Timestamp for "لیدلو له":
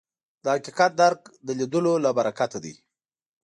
1.59-2.09